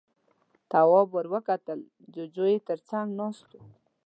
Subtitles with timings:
[0.71, 1.79] تواب ور وکتل،
[2.13, 3.61] جُوجُو يې تر څنګ ناست و.